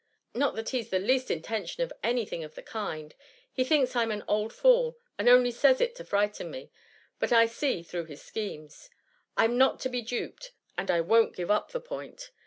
Not 0.33 0.55
that 0.55 0.65
he^s 0.65 0.89
the 0.89 0.97
least 0.97 1.29
intention 1.29 1.83
of 1.83 1.93
any 2.01 2.25
thing 2.25 2.43
of 2.43 2.55
the 2.55 2.63
kind. 2.63 3.13
He 3.53 3.63
thinks 3.63 3.95
I 3.95 4.03
"^m 4.03 4.11
an 4.11 4.23
old 4.27 4.51
fool, 4.51 4.97
and 5.19 5.29
only 5.29 5.51
says 5.51 5.79
it 5.79 5.93
to 5.97 6.03
frighten 6.03 6.49
me: 6.49 6.71
but 7.19 7.31
I 7.31 7.45
see 7.45 7.83
through 7.83 8.05
his 8.05 8.23
schemes! 8.23 8.89
I 9.37 9.47
^m 9.47 9.57
not 9.57 9.79
to 9.81 9.89
be 9.89 10.01
duped, 10.01 10.53
and 10.75 10.89
I 10.89 11.01
won^t 11.01 11.35
give 11.35 11.51
up 11.51 11.69
the 11.69 11.79
point. 11.79 12.31